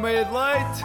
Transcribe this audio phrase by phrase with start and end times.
[0.00, 0.82] Meia de leite.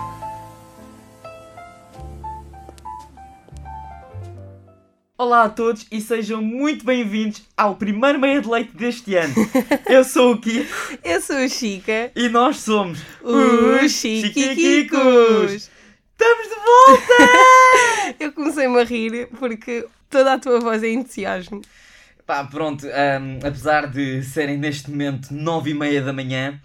[5.17, 9.33] Olá a todos e sejam muito bem-vindos ao primeiro meia de leite deste ano.
[9.89, 10.67] Eu sou o Kiko
[11.03, 12.11] Eu sou a Chica.
[12.15, 15.51] e nós somos Os Chiquiquicos.
[15.53, 18.17] Estamos de volta!
[18.19, 21.61] Eu comecei-me a rir porque toda a tua voz é entusiasmo.
[22.25, 26.59] Pá, pronto, ahm, apesar de serem neste momento nove e meia da manhã,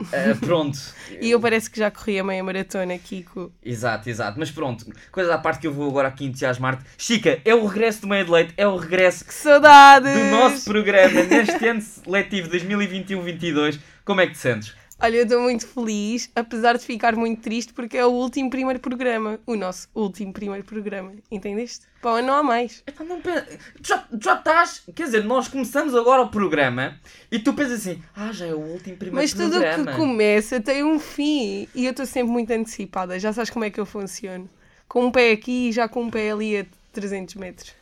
[0.00, 0.78] ah, pronto.
[1.20, 3.52] E eu parece que já corri a meia maratona, Kiko.
[3.64, 4.38] Exato, exato.
[4.38, 6.84] Mas pronto, coisa à parte que eu vou agora aqui entusiasmar-te.
[6.98, 10.12] Chica, é o regresso do meia de leite, é o regresso Que saudades!
[10.12, 13.78] do nosso programa neste ano letivo 2021-22.
[14.04, 14.74] Como é que te sentes?
[15.00, 18.78] Olha, eu estou muito feliz, apesar de ficar muito triste porque é o último primeiro
[18.78, 19.40] programa.
[19.44, 21.12] O nosso último primeiro programa.
[21.30, 21.86] Entendeste?
[22.02, 22.82] Ano não há mais.
[22.86, 23.40] Epá, não pe-
[23.82, 24.82] tu já, tu já estás.
[24.94, 26.98] Quer dizer, nós começamos agora o programa
[27.30, 29.90] e tu pensas assim: ah, já é o último primeiro Mas tudo o programa.
[29.90, 31.68] que começa tem um fim.
[31.74, 33.18] E eu estou sempre muito antecipada.
[33.18, 34.48] Já sabes como é que eu funciono.
[34.86, 37.74] Com um pé aqui e já com um pé ali a 300 metros.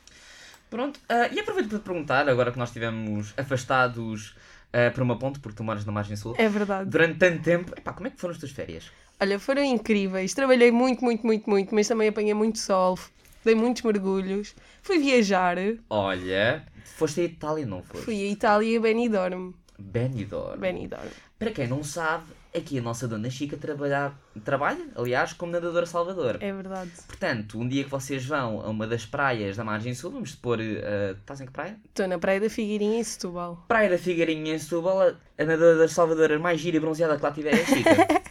[0.71, 4.35] Pronto, ah, e aproveito para te perguntar, agora que nós estivemos afastados
[4.73, 6.89] ah, por uma ponte, porque tu moras na margem sul, É verdade.
[6.91, 8.91] durante tanto tempo, epá, como é que foram as tuas férias?
[9.21, 10.35] Olha, foram incríveis.
[10.35, 12.99] Trabalhei muito, muito, muito, muito, mas também apanhei muito sol,
[13.45, 14.55] dei muitos mergulhos.
[14.83, 15.57] Fui viajar,
[15.89, 16.65] Olha,
[16.97, 18.05] foste a Itália, não foste?
[18.05, 19.53] fui a Itália e Benidorm.
[19.79, 20.59] Benidorm.
[20.61, 21.09] Benidorm.
[21.43, 22.25] Para quem não sabe,
[22.57, 24.13] aqui a nossa dona Chica trabalha,
[24.45, 26.39] trabalha aliás, como nadadora salvador.
[26.41, 26.91] É verdade.
[27.07, 30.59] Portanto, um dia que vocês vão a uma das praias da margem sul, vamos supor,
[30.61, 31.77] ah, estás em que praia?
[31.89, 33.65] Estou na Praia da Figueirinha em Setúbal.
[33.67, 35.01] Praia da Figueirinha em Setúbal,
[35.39, 38.23] a nadadora salvadora mais gira e bronzeada que lá tiver é a Chica.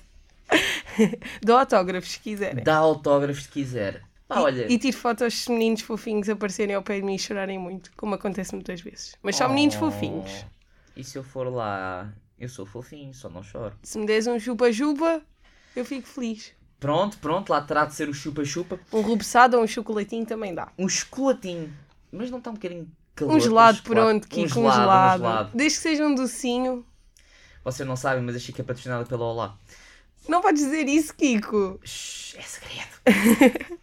[1.42, 2.64] Dou autógrafos, se quiserem.
[2.64, 4.04] Dá autógrafos se quiser.
[4.28, 7.60] Pá, olha, E tiro fotos de meninos fofinhos aparecerem ao pé de mim e chorarem
[7.60, 9.16] muito, como acontece muitas vezes.
[9.22, 9.80] Mas só meninos Oh.
[9.80, 10.46] fofinhos.
[10.96, 12.10] E se eu for lá,
[12.42, 13.76] eu sou fofinho, só não choro.
[13.84, 15.22] Se me des um chupa-chupa,
[15.76, 16.52] eu fico feliz.
[16.80, 18.80] Pronto, pronto, lá terá de ser o chupa-chupa.
[18.92, 20.72] Um rubeçado ou um chocolatinho também dá.
[20.78, 21.72] Um chocolatinho.
[22.12, 23.36] Mas não está um bocadinho calor.
[23.36, 25.24] Um gelado, pronto, Kiko, um um gelado, gelado.
[25.24, 25.52] um gelado.
[25.58, 26.86] Desde que seja um docinho.
[27.64, 29.58] Vocês não sabem, mas a Chica é patrocinada pela Olá.
[30.28, 31.80] Não podes dizer isso, Kiko.
[31.84, 33.78] Shhh, é segredo.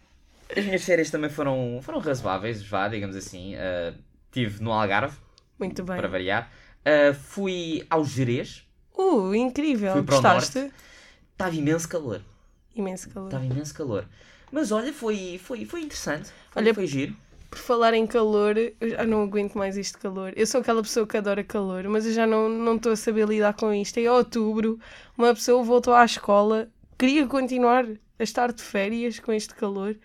[0.55, 3.55] As minhas férias também foram, foram razoáveis, vá, digamos assim.
[3.55, 3.93] Ah,
[4.25, 5.17] Estive no Algarve,
[5.57, 5.97] Muito bem.
[5.97, 6.51] para variar.
[6.85, 8.67] Ah, fui ao Jerez.
[8.97, 9.93] Uh, incrível.
[9.93, 10.71] Fui para o Gostaste?
[11.31, 12.21] Estava imenso calor.
[12.75, 13.27] Imenso calor.
[13.27, 14.05] Estava imenso calor.
[14.51, 16.29] Mas olha, foi, foi, foi interessante.
[16.51, 17.15] Foi, Olha- foi giro.
[17.49, 20.33] Por falar em calor, eu já não aguento mais este calor.
[20.35, 23.27] Eu sou aquela pessoa que adora calor, mas eu já não não estou a saber
[23.27, 23.97] lidar com isto.
[23.97, 24.79] Em outubro,
[25.17, 27.85] uma pessoa voltou à escola, queria continuar
[28.19, 29.95] a estar de férias com este calor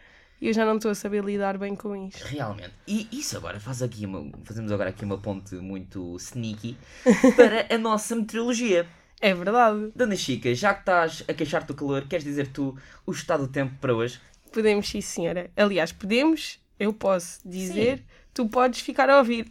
[0.45, 2.23] e eu já não estou a saber lidar bem com isto.
[2.23, 2.71] Realmente.
[2.87, 6.77] E isso agora faz aqui uma, fazemos agora aqui uma ponte muito sneaky
[7.35, 8.87] para a nossa meteorologia.
[9.23, 9.91] É verdade.
[9.97, 13.49] Dona Chica, já que estás a queixar-te do calor, queres dizer tu o estado do
[13.51, 14.21] tempo para hoje?
[14.53, 15.51] Podemos, sim, senhora.
[15.57, 19.51] Aliás, podemos, eu posso dizer, tu podes ficar a ouvir.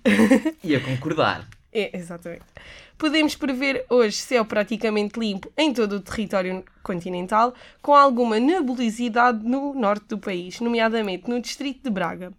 [0.64, 1.48] E a concordar.
[1.74, 2.44] É, exatamente.
[2.98, 9.74] Podemos prever hoje céu praticamente limpo em todo o território continental, com alguma nebulosidade no
[9.74, 12.32] norte do país, nomeadamente no distrito de Braga.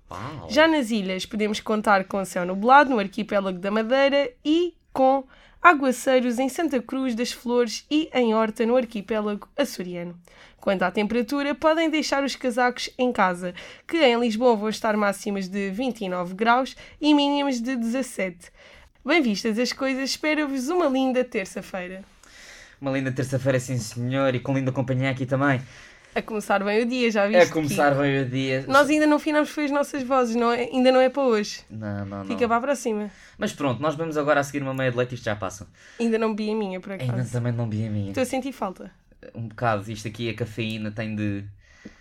[0.49, 5.25] Já nas ilhas, podemos contar com céu nublado no arquipélago da Madeira e com
[5.61, 10.15] aguaceiros em Santa Cruz das Flores e em Horta no arquipélago açoriano.
[10.61, 13.55] Quanto à temperatura, podem deixar os casacos em casa,
[13.87, 18.51] que em Lisboa vão estar máximas de 29 graus e mínimas de 17.
[19.05, 22.03] Bem vistas as coisas, espero-vos uma linda terça-feira.
[22.81, 25.61] Uma linda terça-feira, sim senhor, e com linda companhia aqui também.
[26.15, 27.43] A começar bem o dia, já viste?
[27.43, 28.65] A começar bem o dia.
[28.69, 30.61] Nós ainda não afinamos foi as nossas vozes, não é?
[30.63, 31.61] ainda não é para hoje.
[31.69, 32.25] Não, não, não.
[32.27, 33.11] Fica para a próxima.
[33.37, 35.67] Mas pronto, nós vamos agora a seguir uma meia de leite e isto já passa.
[35.99, 37.33] Ainda não bebi a minha, por Ainda acaso.
[37.33, 38.09] também não vi a minha.
[38.11, 38.91] Estou a sentir falta.
[39.35, 41.45] Um bocado, isto aqui, a cafeína tem de,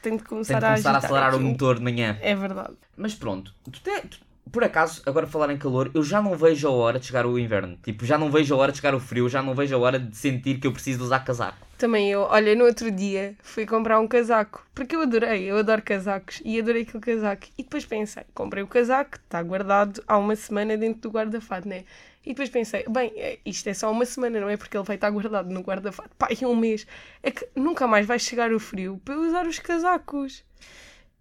[0.02, 1.50] Tenho de tem começar, de começar a agitar acelerar o aquilo.
[1.50, 2.18] motor de manhã.
[2.22, 2.74] É verdade.
[2.96, 4.20] Mas pronto, tu te- tu-
[4.51, 7.40] por acaso, agora falar em calor, eu já não vejo a hora de chegar o
[7.40, 7.78] inverno.
[7.84, 10.00] Tipo, já não vejo a hora de chegar o frio, já não vejo a hora
[10.00, 11.57] de sentir que eu preciso de usar casaco.
[11.78, 15.81] Também eu, olha, no outro dia fui comprar um casaco, porque eu adorei, eu adoro
[15.81, 17.48] casacos e adorei aquele casaco.
[17.57, 21.84] E depois pensei, comprei o casaco, está guardado há uma semana dentro do guarda-fato, né?
[22.25, 24.56] E depois pensei, bem, é- isto é só uma semana, não é?
[24.56, 26.12] Porque ele vai estar guardado no guarda-fato.
[26.18, 26.88] Pá, é um mês.
[27.22, 30.42] É que nunca mais vai chegar o frio para eu usar os casacos.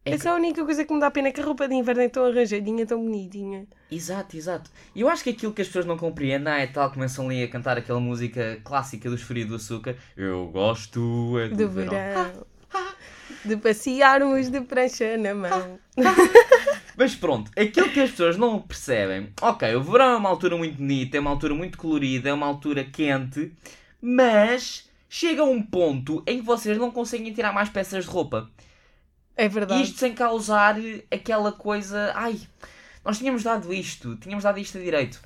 [0.05, 2.03] É Essa é a única coisa que me dá pena, que a roupa de inverno
[2.03, 3.67] é tão arranjadinha, tão bonitinha.
[3.89, 4.69] Exato, exato.
[4.97, 7.49] E eu acho que aquilo que as pessoas não compreendem é tal, começam ali a
[7.49, 9.97] cantar aquela música clássica dos Frio do Açúcar.
[10.17, 11.91] Eu gosto é do, Do verão.
[11.91, 12.47] verão.
[13.45, 15.79] De passearmos de prancha na mão.
[16.97, 20.77] Mas pronto, aquilo que as pessoas não percebem, ok, o verão é uma altura muito
[20.77, 23.51] bonita, é uma altura muito colorida, é uma altura quente,
[24.01, 28.51] mas chega a um ponto em que vocês não conseguem tirar mais peças de roupa.
[29.37, 29.83] É verdade.
[29.83, 30.77] Isto sem causar
[31.11, 32.13] aquela coisa.
[32.15, 32.39] Ai,
[33.05, 35.21] nós tínhamos dado isto, tínhamos dado isto a direito.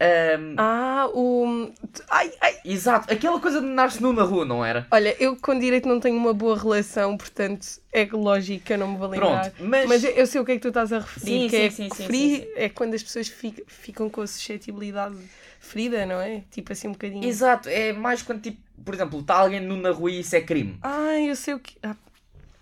[0.00, 1.72] Ahm, Ah, o.
[2.08, 2.58] Ai, ai.
[2.64, 4.86] Exato, aquela coisa de andar-se nu na rua, não era?
[4.92, 8.92] Olha, eu com direito não tenho uma boa relação, portanto é lógico que eu não
[8.92, 9.50] me vou lembrar.
[9.50, 9.88] Pronto, mas.
[9.88, 11.70] Mas eu, sei o que é que tu estás a referir, Sim, que sim, é
[11.70, 12.48] sim, sim, free, sim, sim.
[12.54, 15.16] é quando as pessoas fi- ficam com a suscetibilidade
[15.58, 16.42] ferida, não é?
[16.50, 17.24] Tipo assim um bocadinho.
[17.24, 20.40] Exato, é mais quando, tipo, por exemplo, está alguém nu na rua e isso é
[20.40, 20.78] crime.
[20.82, 21.76] Ah, eu sei o que.
[21.82, 21.96] ah,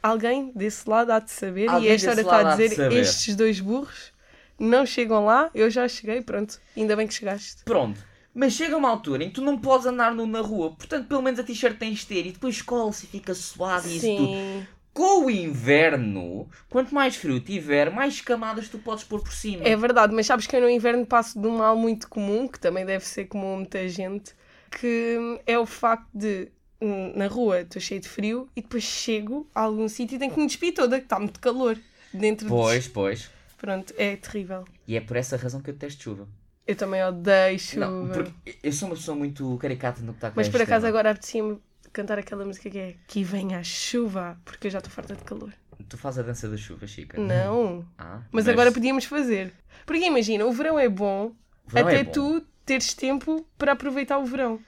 [0.07, 3.61] alguém desse lado há de saber Alguém e esta hora está a dizer estes dois
[3.61, 4.17] burros
[4.59, 6.59] não chegam lá, eu já cheguei, pronto.
[6.77, 7.63] Ainda bem que chegaste.
[7.65, 8.01] Pronto.
[8.35, 11.23] Mas chega uma altura em que tu não podes andar nu na rua, portanto, pelo
[11.23, 14.67] menos a t-shirt tens de ter e depois cola-se e fica suado e isso tudo.
[14.93, 19.63] Com o inverno, quanto mais frio tiver, mais camadas tu podes pôr por cima.
[19.63, 22.59] É verdade, mas sabes que eu no inverno passo de um mal muito comum, que
[22.59, 24.35] também deve ser comum a muita gente,
[24.71, 26.49] que é o facto de
[26.81, 30.39] na rua estou cheio de frio e depois chego a algum sítio e tenho que
[30.41, 31.79] me despir toda, que está muito calor
[32.13, 33.21] dentro Pois, pois.
[33.21, 33.29] de...
[33.57, 34.65] Pronto, é terrível.
[34.87, 36.29] E é por essa razão que eu detesto chuva.
[36.67, 37.87] Eu também odeio chuva.
[37.87, 40.89] Não, porque eu sou uma pessoa muito caricata no que está Mas por acaso tema.
[40.89, 41.59] agora apetecia-me
[41.93, 45.23] cantar aquela música que é Que venha a chuva, porque eu já estou farta de
[45.25, 45.53] calor.
[45.89, 47.21] Tu fazes a dança da chuva, Chica?
[47.21, 47.87] Não.
[47.99, 49.53] Ah, Mas, agora podíamos fazer.
[49.85, 51.33] Porque imagina, o verão é bom
[51.67, 52.11] verão até é bom.
[52.13, 54.59] tu teres tempo para aproveitar o verão.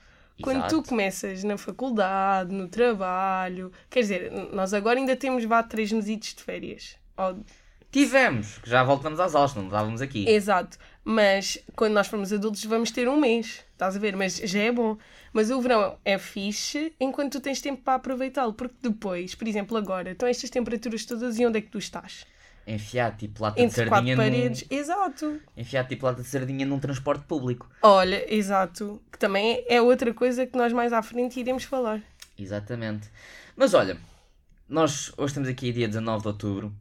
[0.41, 5.91] Quando tu começas na faculdade, no trabalho, quer dizer, nós agora ainda temos vá três
[5.91, 6.95] mesitos de férias.
[7.17, 7.39] Ou-
[7.91, 10.29] Tivemos, já voltamos às aulas, não estávamos aqui.
[10.29, 10.77] Exato.
[11.03, 14.15] Mas quando nós formos adultos vamos ter um mês, estás a ver?
[14.15, 14.95] Mas já é bom.
[15.33, 18.53] Mas o verão é fixe enquanto tu tens tempo para aproveitá-lo.
[18.53, 22.27] Porque depois, por exemplo, agora, estão estas temperaturas todas e onde é que tu estás?
[22.69, 24.65] Enfiar tipo lata de Entre quatro sardinha paredes.
[24.69, 24.77] num...
[24.77, 25.41] Exato.
[25.57, 27.67] Enfiar tipo lata de sardinha num transporte público.
[27.81, 29.01] Olha, exato.
[29.11, 32.01] Que também é outra coisa que nós mais à frente iremos falar.
[32.37, 33.09] Exatamente.
[33.55, 33.97] Mas olha,
[34.67, 36.73] nós hoje estamos aqui dia 19 de outubro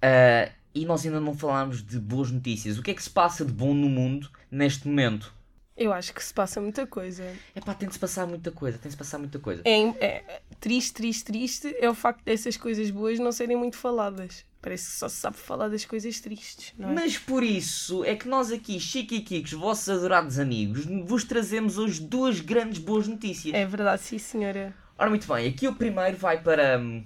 [0.00, 2.78] ah, e nós ainda não falámos de boas notícias.
[2.78, 5.34] O que é que se passa de bom no mundo neste momento?
[5.76, 7.24] Eu acho que se passa muita coisa.
[7.54, 9.62] É pá, tem de se passar muita coisa, tem de se passar muita coisa.
[9.64, 14.44] É, é triste, triste, triste é o facto dessas coisas boas não serem muito faladas.
[14.64, 16.94] Parece que só se sabe falar das coisas tristes, não é?
[16.94, 22.40] Mas por isso é que nós aqui, Chiquiquicos, vossos adorados amigos, vos trazemos hoje duas
[22.40, 23.54] grandes boas notícias.
[23.54, 24.74] É verdade, sim, senhora.
[24.96, 26.78] Ora, muito bem, aqui o primeiro vai para.
[26.78, 27.04] hum,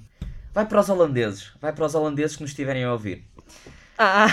[0.54, 1.50] Vai para os holandeses.
[1.60, 3.24] Vai para os holandeses que nos estiverem a ouvir.
[3.96, 4.28] Ah,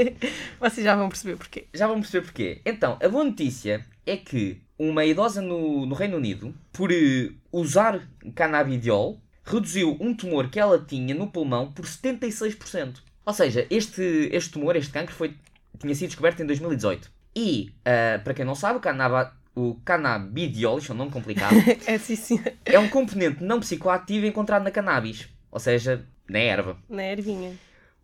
[0.58, 1.66] vocês já vão perceber porquê.
[1.74, 2.62] Já vão perceber porquê.
[2.64, 8.08] Então, a boa notícia é que uma idosa no, no Reino Unido, por eh, usar
[8.34, 12.96] canabidiol, reduziu um tumor que ela tinha no pulmão por 76%.
[13.24, 15.34] Ou seja, este, este tumor, este cancro, foi,
[15.78, 17.10] tinha sido descoberto em 2018.
[17.36, 21.54] E, ah, para quem não sabe, o, canaba, o canabidiol, isto é um nome complicado,
[21.86, 22.54] É sim, senhora.
[22.64, 25.28] é um componente não psicoativo encontrado na cannabis.
[25.50, 26.76] Ou seja, na erva.
[26.88, 27.52] Na ervinha.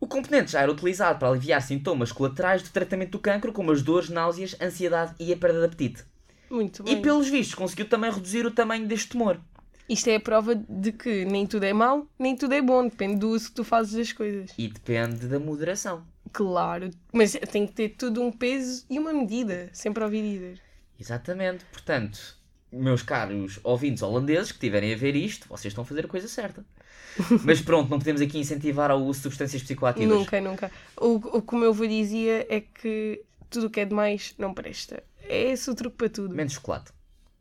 [0.01, 3.83] O componente já era utilizado para aliviar sintomas colaterais do tratamento do cancro, como as
[3.83, 6.05] dores, náuseas, ansiedade e a perda de apetite.
[6.49, 7.03] Muito E bem.
[7.03, 9.41] pelos vistos conseguiu também reduzir o tamanho deste tumor.
[9.89, 12.85] Isto é a prova de que nem tudo é mau, nem tudo é bom.
[12.87, 14.51] Depende do uso que tu fazes das coisas.
[14.59, 16.05] E depende da moderação.
[16.33, 16.91] Claro.
[17.13, 19.71] Mas tem que ter tudo um peso e uma medida.
[19.73, 20.61] Sempre a ouvir dizer.
[21.01, 21.65] Exatamente.
[21.73, 22.37] Portanto,
[22.71, 26.29] meus caros ouvintes holandeses que estiverem a ver isto, vocês estão a fazer a coisa
[26.29, 26.65] certa.
[27.45, 30.19] Mas pronto, não podemos aqui incentivar ao uso de substâncias psicoativas.
[30.19, 30.71] Nunca, nunca.
[30.97, 34.53] O, o que o meu avô dizia é que tudo o que é demais não
[34.53, 35.03] presta.
[35.23, 36.35] É esse o truque para tudo.
[36.35, 36.93] Menos chocolate.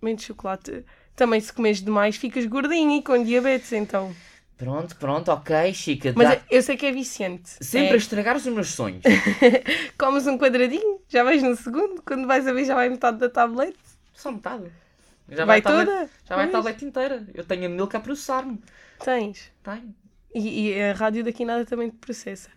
[0.01, 0.85] Menos chocolate.
[1.17, 4.15] Também se comes demais ficas gordinho e com diabetes, então.
[4.57, 6.13] Pronto, pronto, ok, Chica.
[6.15, 7.49] Mas dá- eu sei que é viciante.
[7.61, 9.01] Sempre a É, estragar os meus sonhos.
[9.99, 13.29] comes um quadradinho, já vais no segundo, quando vais a ver já vai metade da
[13.29, 13.77] tablete.
[14.15, 14.71] Só metade.
[15.29, 16.09] Já vai a tablet- toda?
[16.27, 17.27] Já vai a tablete inteira.
[17.33, 18.59] Eu tenho a Milka a processar-me.
[19.03, 19.51] Tens.
[19.63, 19.93] Tenho.
[20.33, 22.49] E, e a rádio daqui nada também te processa.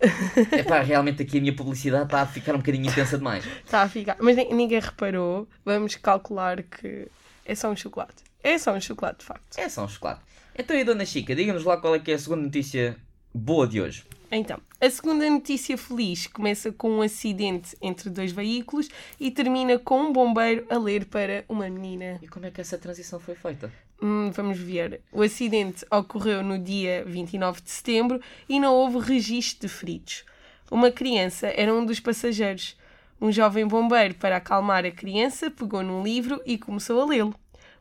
[0.56, 3.44] Epá, realmente aqui a minha publicidade está a ficar um bocadinho intensa demais.
[3.64, 4.16] Está a ficar.
[4.20, 5.48] Mas ni- ninguém reparou.
[5.64, 7.08] Vamos calcular que
[7.48, 8.22] é só um chocolate.
[8.42, 9.58] É só um chocolate, de facto.
[9.58, 10.20] É só um chocolate.
[10.56, 12.96] Então e Dona Chica, diga-nos lá qual é que é a segunda notícia
[13.34, 14.04] boa de hoje.
[14.30, 20.02] Então, a segunda notícia feliz começa com um acidente entre dois veículos e termina com
[20.02, 22.18] um bombeiro a ler para uma menina.
[22.20, 23.72] E como é que essa transição foi feita?
[24.02, 25.00] Hum, vamos ver.
[25.10, 30.24] O acidente ocorreu no dia 29 de setembro e não houve registro de feridos.
[30.70, 32.76] Uma criança era um dos passageiros.
[33.20, 37.34] Um jovem bombeiro, para acalmar a criança, pegou num livro e começou a lê-lo.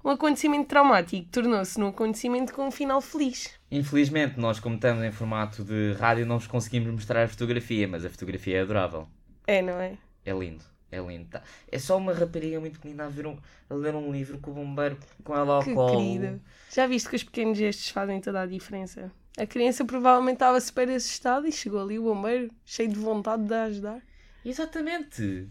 [0.04, 3.52] Um acontecimento traumático tornou-se num acontecimento com um final feliz.
[3.70, 8.06] Infelizmente, nós como estamos em formato de rádio não vos conseguimos mostrar a fotografia, mas
[8.06, 9.08] a fotografia é adorável.
[9.46, 9.98] É, não é?
[10.26, 10.64] É lindo.
[10.90, 11.26] É lindo.
[11.30, 11.42] tá?
[11.70, 13.38] É só uma rapariga muito pequenina a, ver um-
[13.70, 15.98] a ler um livro com o bombeiro com ela ao Que colo.
[15.98, 16.40] querida.
[16.74, 19.12] Já viste que os pequenos gestos fazem toda a diferença?
[19.38, 23.54] A criança provavelmente estava super assustada e chegou ali o bombeiro, cheio de vontade de
[23.54, 24.02] ajudar.
[24.48, 25.48] Exatamente.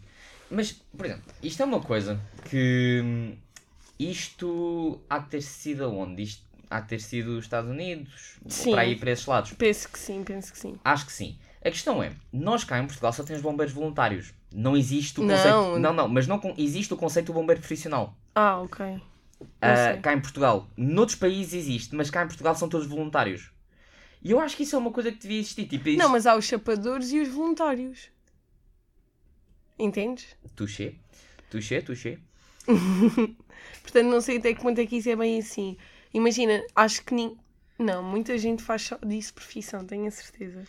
[0.50, 3.36] Mas, por exemplo, isto é uma coisa que hum,
[3.98, 6.22] isto há de ter sido aonde?
[6.22, 8.38] Isto há de ter sido os Estados Unidos?
[8.48, 8.70] Sim.
[8.70, 9.52] Ou para aí para esses lados?
[9.52, 10.78] Penso que sim, penso que sim.
[10.84, 11.38] Acho que sim.
[11.62, 14.32] A questão é, nós cá em Portugal só temos bombeiros voluntários.
[14.52, 15.34] Não existe o Não.
[15.34, 15.78] conceito.
[15.80, 18.16] Não, não, mas não existe o conceito do bombeiro profissional.
[18.34, 18.86] Ah, ok.
[19.60, 20.00] Não sei.
[20.00, 20.68] cá em Portugal.
[20.76, 23.50] Noutros países existe, mas cá em Portugal são todos voluntários.
[24.22, 25.66] E eu acho que isso é uma coisa que devia existir.
[25.66, 25.98] Tipo, isso...
[25.98, 28.08] Não, mas há os chapadores e os voluntários.
[29.78, 30.36] Entendes?
[30.54, 30.94] Touché.
[31.50, 32.18] Touché, touché.
[33.82, 35.76] Portanto, não sei até que ponto é que isso é bem assim.
[36.12, 37.36] Imagina, acho que nem.
[37.78, 40.64] Não, muita gente faz só disso profissão, tenho a certeza.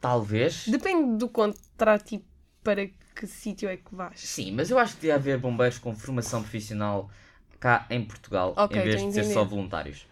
[0.00, 0.68] Talvez.
[0.68, 2.24] Depende do contrato e
[2.62, 4.20] para que sítio é que vais.
[4.20, 7.10] Sim, mas eu acho que devia haver bombeiros com formação profissional
[7.58, 10.06] cá em Portugal, Ok, em vez de ser só voluntários.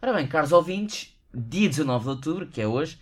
[0.00, 2.98] Ora bem, caros ouvintes, dia 19 de outubro, que é hoje,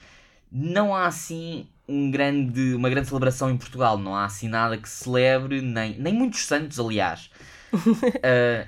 [0.51, 3.99] não há assim um grande, uma grande celebração em Portugal.
[3.99, 7.31] Não há assim nada que celebre, nem, nem muitos santos, aliás.
[8.23, 8.67] Ah,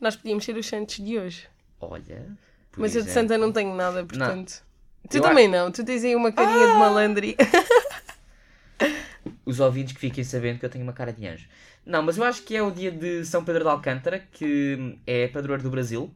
[0.00, 1.46] Nós podíamos ser os santos de hoje.
[1.80, 2.26] olha.
[2.76, 4.62] Mas eu de santa não tenho nada, portanto.
[5.08, 7.36] Tu Eu também não, tu tens aí uma carinha de malandri.
[9.44, 11.46] os ouvintes que fiquem sabendo que eu tenho uma cara de anjo.
[11.84, 15.28] Não, mas eu acho que é o dia de São Pedro de Alcântara, que é
[15.28, 16.12] padroeiro do Brasil.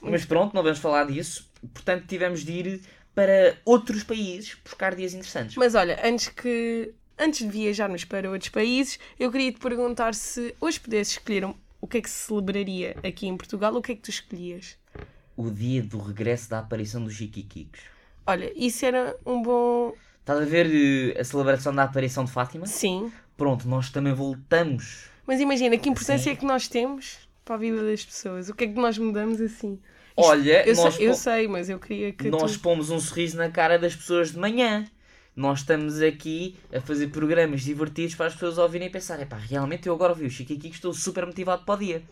[0.00, 1.50] Mas pronto, não vamos falar disso.
[1.72, 2.80] Portanto, tivemos de ir
[3.14, 5.56] para outros países buscar dias interessantes.
[5.56, 10.54] Mas olha, antes que antes de viajarmos para outros países, eu queria te perguntar se
[10.60, 13.92] hoje pudesses escolher um- o que é que se celebraria aqui em Portugal, o que
[13.92, 14.76] é que tu escolhias?
[15.36, 17.80] O dia do regresso da aparição dos Chiquiquicos.
[18.26, 19.94] Olha, isso era um bom.
[20.20, 20.66] Estás a ver
[21.14, 22.66] eh, a celebração da aparição de Fátima?
[22.66, 23.12] Sim.
[23.36, 25.04] Pronto, nós também voltamos.
[25.26, 26.30] Mas imagina, que importância Sim.
[26.30, 28.48] é que nós temos para a vida das pessoas?
[28.48, 29.78] O que é que nós mudamos assim?
[30.16, 32.60] Olha, Eu, nós, sei, eu sei, mas eu queria que nós tu...
[32.60, 34.86] pomos um sorriso na cara das pessoas de manhã.
[35.34, 39.88] Nós estamos aqui a fazer programas divertidos para as pessoas ouvirem e pensar, epá, realmente
[39.88, 42.02] eu agora ouvi o Chiquiquico, estou super motivado para o dia.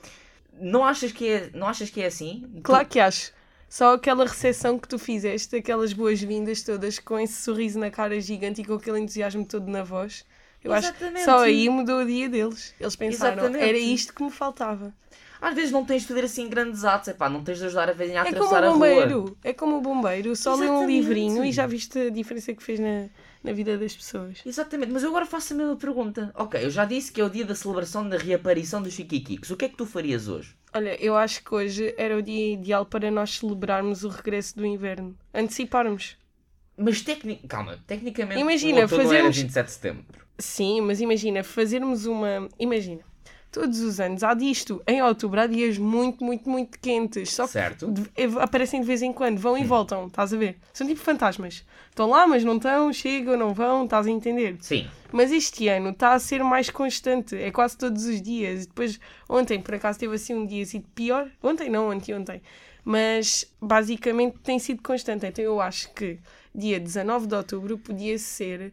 [0.61, 2.51] Não achas que é, não achas que é assim?
[2.65, 3.33] Claro que acho.
[3.69, 8.61] Só aquela recepção que tu fizeste, aquelas boas-vindas todas, com esse sorriso na cara gigante
[8.61, 10.27] e com aquele entusiasmo todo na voz.
[10.65, 11.25] Eu acho que Exatamente.
[11.25, 12.75] só aí mudou o dia deles.
[12.79, 13.65] Eles pensaram, Exatamente.
[13.69, 14.95] era isto que me faltava.
[15.41, 17.93] Às vezes não tens de fazer assim grandes atos, epá, não tens de ajudar a
[17.93, 18.79] velhinha a É como atravessar o a rua.
[18.79, 19.39] bombeiro.
[19.43, 20.37] É como o bombeiro.
[20.37, 20.93] Só lê um Exatamente.
[20.93, 23.09] livrinho e já viste a diferença que fez na,
[23.43, 24.39] na vida das pessoas.
[24.47, 26.31] Exatamente, mas eu agora faço a mesma pergunta.
[26.37, 29.51] Ok, eu já disse que é o dia da celebração da reaparição dos Chiquiquicos.
[29.51, 30.55] O que é que tu farias hoje?
[30.73, 34.65] Olha, eu acho que hoje era o dia ideal para nós celebrarmos o regresso do
[34.65, 35.17] inverno.
[35.35, 36.17] Anteciparmos.
[36.77, 37.37] Mas tecni...
[37.49, 40.23] calma, tecnicamente Imagina, o outono era fazermos- 27 de setembro.
[40.43, 42.49] Sim, mas imagina, fazermos uma.
[42.59, 43.01] Imagina,
[43.51, 44.83] todos os anos há disto.
[44.87, 47.33] Em outubro há dias muito, muito, muito quentes.
[47.33, 47.91] Só que Certo.
[47.91, 50.57] de- aparecem de vez em quando, vão e voltam, estás a ver?
[50.73, 51.65] São tipo fantasmas.
[51.91, 54.57] Estão lá, mas não estão, chegam, não vão, estás a entender?
[54.61, 54.89] Sim.
[55.13, 58.65] Mas este ano está a ser mais constante, é quase todos os dias.
[58.67, 61.29] Depois, ontem, por acaso, teve assim um dia assim pior.
[61.43, 62.41] Ontem não, anteontem.
[62.85, 65.27] Mas basicamente tem sido constante.
[65.27, 66.19] Então eu acho que
[66.55, 68.73] dia 19 de outubro podia ser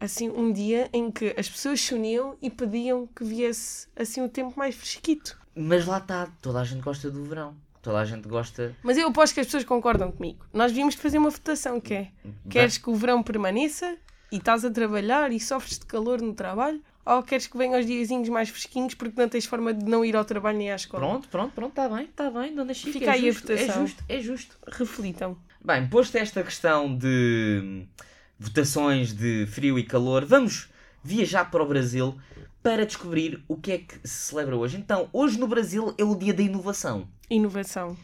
[0.00, 4.28] assim um dia em que as pessoas se uniam e pediam que viesse assim o
[4.28, 5.38] tempo mais fresquito.
[5.54, 7.54] Mas lá está, toda a gente gosta do verão.
[7.82, 8.74] Toda a gente gosta.
[8.82, 10.44] Mas eu aposto que as pessoas concordam comigo.
[10.52, 12.08] Nós devíamos fazer uma votação que é
[12.48, 13.96] Queres que o verão permaneça
[14.30, 16.82] e estás a trabalhar e sofres de calor no trabalho?
[17.06, 20.14] Ou queres que venham os diazinhos mais fresquinhos porque não tens forma de não ir
[20.14, 21.06] ao trabalho nem à escola?
[21.06, 22.92] Pronto, pronto, pronto, está bem, está bem, dona Chica.
[22.92, 23.86] Fica é aí a justo, é votação.
[23.86, 24.58] justo, é justo.
[24.66, 25.36] Reflitam.
[25.64, 27.86] Bem, posto esta questão de
[28.40, 30.70] votações de frio e calor, vamos
[31.04, 32.18] viajar para o Brasil
[32.62, 34.78] para descobrir o que é que se celebra hoje.
[34.78, 37.06] Então, hoje no Brasil é o dia da inovação.
[37.28, 37.94] Inovação.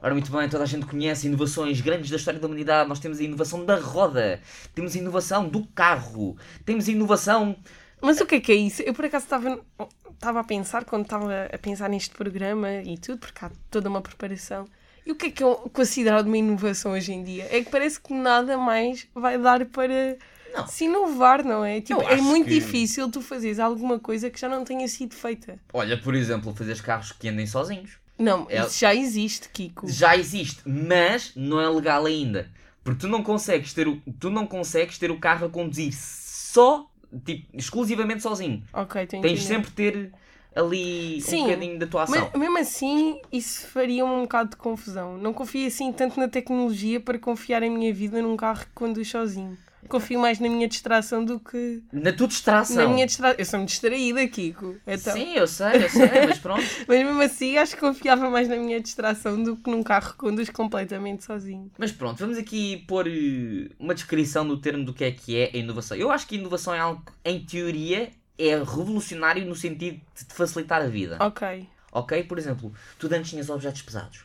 [0.00, 2.88] Ora, muito bem, toda a gente conhece inovações grandes da história da humanidade.
[2.88, 4.40] Nós temos a inovação da roda,
[4.74, 7.56] temos a inovação do carro, temos a inovação.
[8.00, 8.82] Mas o que é que é isso?
[8.82, 9.60] Eu por acaso estava
[10.08, 14.00] estava a pensar quando estava a pensar neste programa e tudo, porque há toda uma
[14.00, 14.66] preparação.
[15.10, 17.44] E o que é que é considerado uma inovação hoje em dia?
[17.50, 20.16] É que parece que nada mais vai dar para
[20.54, 20.68] Não.
[20.68, 21.80] se inovar, não é?
[21.80, 25.12] Tipo, Eu é muito que- difícil tu fazeres alguma coisa que já não tenha sido
[25.16, 25.58] feita.
[25.72, 27.98] Olha, por exemplo, fazer carros que andem sozinhos.
[28.16, 29.88] Não, É- isso já existe, Kiko.
[29.88, 32.48] Já existe, mas não é legal ainda.
[32.84, 36.88] Porque tu não consegues ter o, tu não consegues ter o carro a conduzir só,
[37.24, 38.62] tipo, exclusivamente sozinho.
[38.72, 39.40] Ok, Tens entender.
[39.40, 40.12] sempre ter
[40.54, 42.30] ali Sim, um bocadinho da tua ação.
[42.32, 45.16] Mas, mesmo assim, isso faria um bocado de confusão.
[45.18, 49.08] Não confio assim tanto na tecnologia para confiar em minha vida num carro que conduz
[49.08, 49.56] sozinho.
[49.88, 52.76] confio mais na minha distração do que Na tua distração.
[52.76, 53.36] na minha distração.
[53.38, 54.76] Eu sou muito distraída, Kiko.
[54.86, 56.62] Então, Sim, eu sei, eu sei, mas pronto.
[56.86, 60.18] Mas mesmo assim, acho que confiava mais na minha distração do que num carro que
[60.18, 61.70] conduz completamente sozinho.
[61.78, 65.50] Mas pronto, vamos aqui pôr eh, uma descrição do termo do que é que é
[65.54, 65.96] a inovação.
[65.96, 68.10] Eu acho que inovação é algo, em teoria,
[68.48, 71.18] é revolucionário no sentido de te facilitar a vida.
[71.20, 71.68] Ok.
[71.92, 72.24] Ok?
[72.24, 74.24] Por exemplo, tu antes tinhas objetos pesados.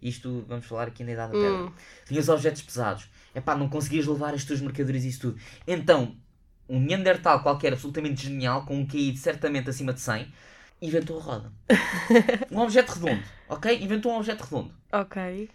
[0.00, 1.64] Isto, vamos falar aqui na Idade da Pedra.
[1.64, 1.72] Hum.
[2.06, 3.08] Tinhas objetos pesados.
[3.34, 5.40] Epá, não conseguias levar as tuas mercadorias e isso tudo.
[5.66, 6.16] Então,
[6.68, 10.32] um Neandertal qualquer absolutamente genial, com um QI de certamente acima de 100,
[10.80, 11.52] inventou a roda.
[12.50, 13.80] um objeto redondo, ok?
[13.80, 14.74] Inventou um objeto redondo.
[14.92, 15.48] Ok.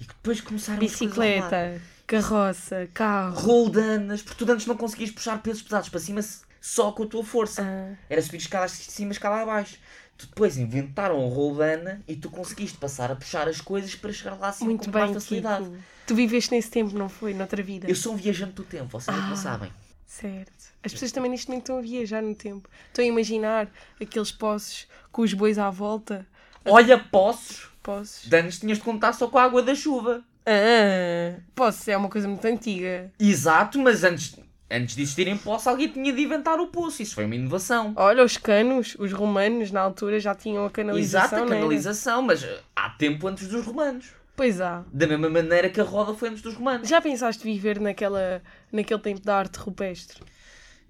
[0.00, 1.04] E depois começaram coisas a.
[1.04, 3.36] Bicicleta, carroça, carro.
[3.36, 6.20] roldanas, porque tu antes não conseguias puxar pesos pesados para cima
[6.66, 7.62] só com a tua força.
[7.62, 9.76] Ah, Era subir escadas de cima, escada abaixo.
[10.16, 14.38] Tu depois inventaram a roldana e tu conseguiste passar a puxar as coisas para chegar
[14.38, 15.64] lá acima muito com mais bem, facilidade.
[15.64, 15.76] Kiko.
[16.06, 17.34] Tu viveste nesse tempo, não foi?
[17.34, 17.86] Noutra vida.
[17.90, 19.28] Eu sou um viajante do tempo, vocês Ah.
[19.28, 19.70] não sabem.
[20.06, 20.52] Certo.
[20.82, 22.66] As pessoas também neste momento estão a viajar no tempo.
[22.86, 23.68] Estão a imaginar
[24.00, 26.26] aqueles poços com os bois à volta.
[26.64, 27.68] Olha, poços.
[27.82, 28.26] Poços.
[28.26, 30.24] De antes tinhas de contar só com a água da chuva.
[30.46, 33.12] Ah, poços é uma coisa muito antiga.
[33.18, 34.36] Exato, mas antes,
[34.74, 37.02] antes de existirem poços, alguém tinha de inventar o poço.
[37.02, 37.92] Isso foi uma inovação.
[37.96, 41.38] Olha, os canos, os romanos na altura já tinham a canalização.
[41.38, 44.12] Exato, a canalização, mas eh, há tempo antes dos romanos.
[44.36, 44.84] Pois há.
[44.92, 46.88] Da mesma maneira que a roda foi antes dos romanos.
[46.88, 50.20] Já pensaste viver naquela, naquele tempo da arte rupestre?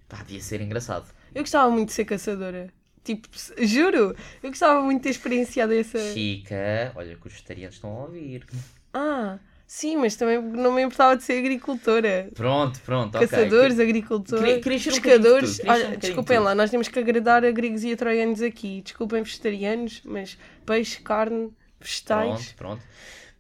[0.09, 1.07] Pá, devia ser engraçado.
[1.35, 2.73] Eu gostava muito de ser caçadora.
[3.03, 5.99] Tipo, juro, eu gostava muito de ter experienciado essa.
[6.15, 8.47] Chica, olha que os vegetarianos estão a ouvir.
[8.95, 12.29] Ah, sim, mas também não me importava de ser agricultora.
[12.35, 13.19] Pronto, pronto.
[13.19, 15.59] Caçadores, agricultores, Queria- queria um pescadores.
[15.61, 18.41] um Olha, bocadinho de desculpem lá, nós temos que agradar a gregos e a troianos
[18.43, 18.83] aqui.
[18.83, 22.53] Desculpem vegetarianos, mas peixe, carne, vegetais.
[22.53, 22.83] Pronto, pronto.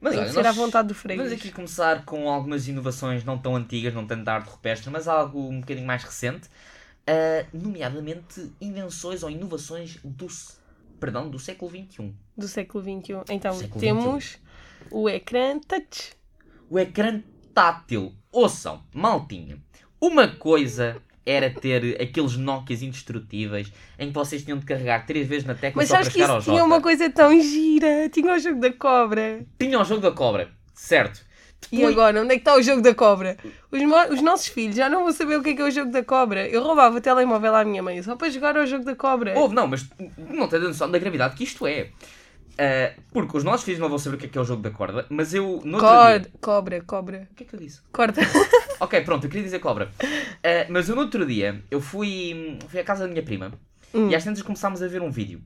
[0.00, 1.28] Mas olha, ser à vontade do freguês.
[1.30, 5.08] Vamos aqui começar com algumas inovações não tão antigas, não tanto da arte rupestre, mas
[5.08, 6.48] algo um bocadinho mais recente.
[7.06, 10.26] ah, nomeadamente invenções ou inovações do,
[10.98, 12.14] perdão, do século XXI.
[12.36, 13.14] Do século XXI.
[13.30, 14.38] Então, Século temos
[14.90, 16.12] o ecrã touch.
[16.70, 17.22] O ecrã
[17.52, 18.12] tátil.
[18.32, 19.58] Ouçam, maltinha.
[20.00, 25.46] Uma coisa era ter aqueles Nokias indestrutíveis em que vocês tinham de carregar três vezes
[25.46, 26.62] na tecla Mas só para chegar ao tinha J.
[26.64, 28.08] uma coisa tão gira.
[28.10, 29.46] Tinha o jogo da cobra.
[29.58, 31.24] Tinha o jogo da cobra, certo.
[31.72, 33.38] E Depois- agora, onde é que está o jogo da cobra?
[33.72, 33.80] Os,
[34.12, 36.04] os nossos filhos já não vão saber o que é, que é o jogo da
[36.04, 36.46] cobra.
[36.46, 39.32] Eu roubava o telemóvel à minha mãe só para jogar ao jogo da cobra.
[39.38, 39.88] Houve, não, mas
[40.28, 41.90] não tens a noção da gravidade que isto é.
[42.58, 44.62] Ah, porque os nossos filhos não vão saber o que é que é o jogo
[44.62, 46.32] da corda, mas eu no outro Cor- dia...
[46.40, 47.28] Cobra, cobra.
[47.30, 47.80] O que é que eu disse?
[47.92, 48.20] Corta.
[48.80, 49.90] Ok, pronto, eu queria dizer cobra.
[50.42, 53.52] Ah, mas eu no outro dia, eu fui, fui à casa da minha prima
[53.94, 54.10] Hum.
[54.10, 55.40] e às tantas começámos a ver um vídeo.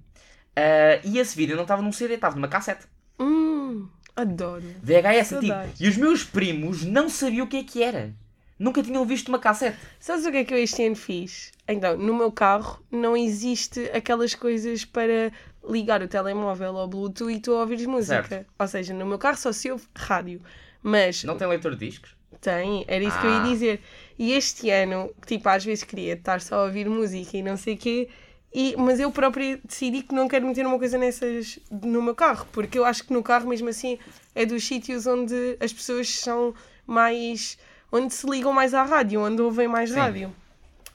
[0.56, 2.86] Ah, e esse vídeo não estava num CD, estava numa cassete.
[3.20, 4.64] Hum, adoro.
[4.82, 5.52] VHS antigo.
[5.52, 5.80] Saudades.
[5.80, 8.14] E os meus primos não sabiam o que é que era.
[8.58, 9.76] Nunca tinham visto uma cassete.
[10.00, 11.52] Sabes o que é que eu este ano fiz?
[11.68, 15.30] Então, no meu carro não existe aquelas coisas para
[15.68, 18.22] ligar o telemóvel ao Bluetooth e tu ouvires música.
[18.28, 18.46] Certo.
[18.58, 20.40] Ou seja, no meu carro só se ouve rádio.
[20.82, 22.16] Mas Não tem leitor de discos?
[22.40, 23.42] tem, era isso que eu ia Ah.
[23.42, 23.80] dizer.
[24.18, 27.74] E este ano, tipo, às vezes queria estar só a ouvir música e não sei
[27.74, 28.08] o quê,
[28.54, 32.46] e, mas eu própria decidi que não quero meter uma coisa nessas no meu carro,
[32.52, 33.98] porque eu acho que no carro, mesmo assim,
[34.34, 36.54] é dos sítios onde as pessoas são
[36.86, 37.58] mais.
[37.90, 39.96] onde se ligam mais à rádio, onde ouvem mais Sim.
[39.96, 40.32] rádio.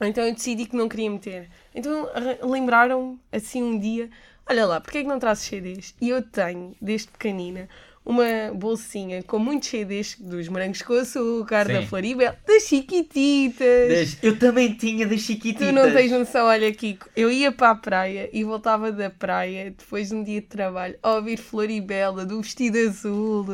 [0.00, 1.48] Então eu decidi que não queria meter.
[1.74, 2.08] Então
[2.42, 4.08] lembraram assim um dia:
[4.48, 5.94] olha lá, porque é que não trazes CDs?
[6.00, 7.68] E eu tenho, desde pequenina,
[8.04, 11.86] uma bolsinha com muitos CDs dos morangos com açúcar, da Sim.
[11.86, 13.88] Floribel, das Chiquititas.
[13.88, 15.68] Das- Eu também tinha das chiquititas.
[15.68, 19.70] Tu não tens noção, olha Kiko, eu ia para a praia e voltava da praia
[19.70, 23.46] depois de um dia de trabalho a ouvir Floribela do vestido azul,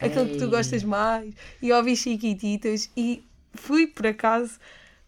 [0.00, 0.50] aquele que tu Ei.
[0.50, 4.58] gostas mais, e a ouvir Chiquititas e fui por acaso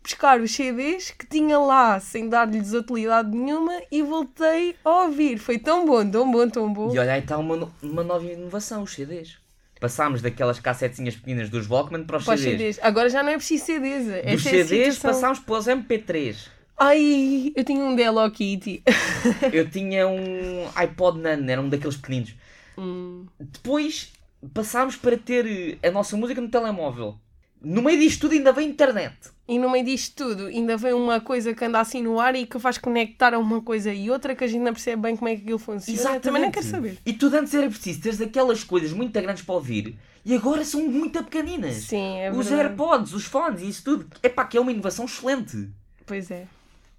[0.03, 5.39] buscar os CDs que tinha lá sem dar-lhes utilidade nenhuma e voltei a ouvir.
[5.39, 6.95] Foi tão bom, tão bom, tão bom.
[6.95, 9.37] E olha, aí está uma, no- uma nova inovação, os CDs.
[9.81, 12.77] Passámos daquelas cassetezinhas pequenas dos Walkman para os Para os CDs.
[12.77, 12.79] CDs.
[12.83, 14.05] Agora já não é preciso CDs.
[14.07, 15.11] Dos Essa é a CDs situação.
[15.13, 16.37] passámos para os MP3.
[16.81, 18.83] Ai, eu tinha um da Hello Kitty.
[19.53, 22.35] Eu tinha um iPod Nano, era um daqueles pequeninos.
[22.77, 23.27] Hum.
[23.39, 24.13] Depois
[24.55, 27.17] passámos para ter a nossa música no telemóvel.
[27.61, 29.13] No meio disto tudo ainda vem internet.
[29.49, 32.45] E no meio disto tudo, ainda vem uma coisa que anda assim no ar e
[32.45, 35.27] que faz conectar a uma coisa e outra que a gente não percebe bem como
[35.27, 36.21] é que aquilo funciona.
[36.21, 36.99] Também não quero saber.
[37.07, 40.87] E tu antes era preciso teres aquelas coisas muito grandes para ouvir e agora são
[40.87, 41.77] muito pequeninas.
[41.77, 42.69] Sim, é os verdade.
[42.69, 44.07] AirPods, os fones e isso tudo.
[44.23, 45.71] É pá, que é uma inovação excelente.
[46.05, 46.47] Pois é.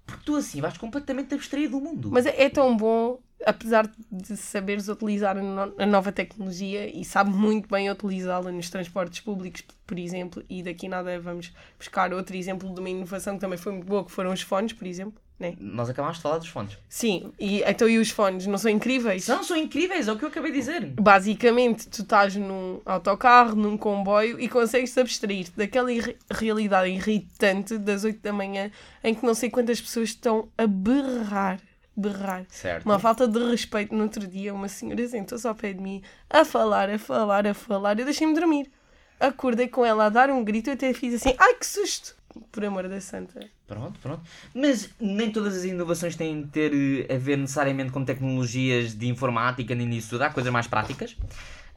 [0.04, 2.10] Porque tu assim vais completamente abstraído do mundo.
[2.10, 7.04] Mas é, é tão bom apesar de saberes utilizar a, no- a nova tecnologia e
[7.04, 12.36] sabe muito bem utilizá-la nos transportes públicos, por exemplo, e daqui nada vamos buscar outro
[12.36, 15.20] exemplo de uma inovação que também foi muito boa, que foram os fones, por exemplo.
[15.38, 15.54] Né?
[15.58, 16.76] Nós acabámos de falar dos fones.
[16.86, 19.24] Sim, e, então e os fones não são incríveis?
[19.24, 20.84] São, são incríveis, é o que eu acabei de dizer.
[21.00, 28.04] Basicamente, tu estás num autocarro, num comboio e consegues-te abstrair daquela irri- realidade irritante das
[28.04, 28.70] 8 da manhã
[29.02, 31.58] em que não sei quantas pessoas estão a berrar.
[32.00, 32.44] Berrar.
[32.48, 32.84] Certo.
[32.84, 33.94] Uma falta de respeito.
[33.94, 37.54] No outro dia, uma senhora sentou-se ao pé de mim a falar, a falar, a
[37.54, 37.98] falar.
[37.98, 38.70] Eu deixei-me dormir.
[39.18, 42.16] Acordei com ela a dar um grito e até fiz assim: ai que susto!
[42.52, 43.40] Por amor da santa.
[43.66, 44.22] Pronto, pronto.
[44.54, 49.08] Mas nem todas as inovações têm de ter eh, a ver necessariamente com tecnologias de
[49.08, 50.22] informática nem disso tudo.
[50.22, 51.16] Há coisas mais práticas.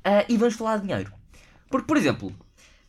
[0.04, 1.12] Ah, e vamos falar de dinheiro.
[1.70, 2.30] Porque, por exemplo,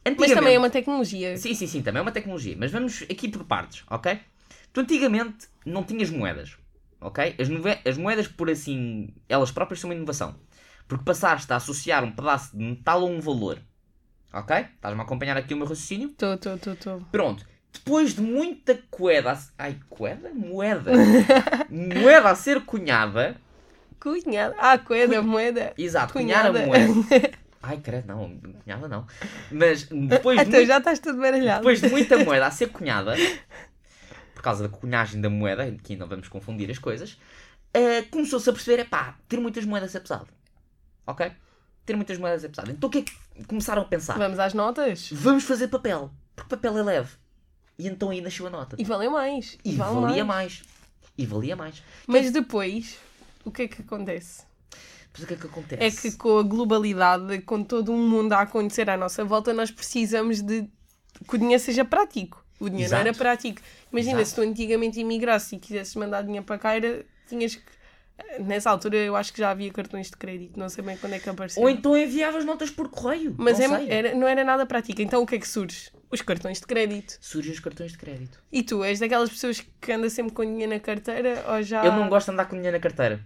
[0.04, 0.34] Mas antigamente...
[0.34, 1.36] também é uma tecnologia.
[1.38, 2.54] Sim, sim, sim, também é uma tecnologia.
[2.58, 4.20] Mas vamos aqui por partes, ok?
[4.72, 6.56] Tu antigamente não tinhas moedas,
[7.04, 7.36] ok?
[7.38, 7.48] As,
[7.86, 10.34] as moedas, por assim, elas próprias são uma inovação.
[10.88, 13.58] Porque passaste a associar um pedaço de metal a um valor.
[14.32, 14.56] Ok?
[14.74, 16.08] Estás-me a acompanhar aqui o meu raciocínio?
[16.08, 17.00] Estou, estou, estou, estou.
[17.12, 17.46] Pronto.
[17.72, 19.38] Depois de muita coeda...
[19.58, 20.30] Ai, coeda?
[20.34, 20.92] Moeda.
[21.70, 23.36] moeda a ser cunhada.
[23.98, 24.54] Cunhada.
[24.58, 25.72] Ah, coeda, moeda.
[25.78, 26.66] Exato, cunhar a Cunhada.
[26.66, 26.94] moeda.
[27.62, 28.38] Ai, credo, não.
[28.62, 29.06] Cunhada não.
[29.50, 31.60] Mas depois de Então muito- já estás tudo baralhado.
[31.60, 33.14] Depois de muita moeda a ser cunhada,
[34.44, 37.18] causa da cunhagem da moeda, que não vamos confundir as coisas,
[37.72, 40.28] eh, começou-se a perceber, é pá, ter muitas moedas é pesado.
[41.06, 41.32] Ok?
[41.84, 42.70] Ter muitas moedas é pesado.
[42.70, 44.16] Então o que é que começaram a pensar?
[44.16, 45.10] Vamos às notas.
[45.12, 47.10] Vamos fazer papel, porque papel é leve.
[47.78, 48.76] E então aí nasceu a nota.
[48.78, 49.58] E valeu mais.
[49.64, 50.62] E vale valia mais.
[50.62, 50.62] mais.
[51.18, 51.82] E valia mais.
[52.06, 52.98] Mas depois,
[53.44, 54.44] o que é que acontece?
[55.12, 55.82] Mas o que é que acontece?
[55.82, 59.70] É que com a globalidade, com todo um mundo a acontecer à nossa volta, nós
[59.70, 60.68] precisamos de
[61.28, 62.44] que o dinheiro seja prático.
[62.58, 63.18] O dinheiro não era Exato.
[63.18, 63.60] prático.
[63.94, 64.28] Imagina, Exato.
[64.28, 67.62] se tu antigamente imigrasses e quisesses mandar dinheiro para cá, era, tinhas que.
[68.40, 71.18] Nessa altura eu acho que já havia cartões de crédito, não sei bem quando é
[71.18, 71.60] que apareceu.
[71.62, 73.34] Ou então enviavas notas por correio.
[73.38, 75.00] Mas não é- era, não era nada prático.
[75.02, 75.90] Então o que é que surge?
[76.10, 77.18] Os cartões de crédito.
[77.20, 78.40] Surgem os cartões de crédito.
[78.52, 81.84] E tu, és daquelas pessoas que anda sempre com dinheiro na carteira ou já.
[81.84, 83.20] Eu não gosto de andar com dinheiro na carteira.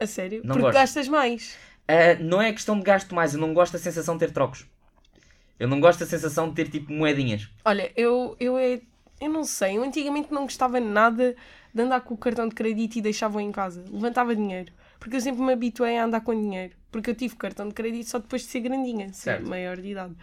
[0.00, 0.38] A sério?
[0.42, 0.74] Não Porque gosto.
[0.74, 1.56] gastas mais.
[1.86, 4.66] Ah, não é questão de gasto mais, eu não gosto da sensação de ter trocos.
[5.58, 7.48] Eu não gosto da sensação de ter tipo moedinhas.
[7.64, 8.80] Olha, eu, eu é.
[9.22, 11.36] Eu não sei, eu antigamente não gostava nada
[11.72, 13.84] de andar com o cartão de crédito e deixava-o em casa.
[13.90, 14.72] Levantava dinheiro.
[14.98, 16.74] Porque eu sempre me habituei a andar com dinheiro.
[16.90, 19.48] Porque eu tive cartão de crédito só depois de ser grandinha, ser Certo.
[19.48, 20.14] maior de idade.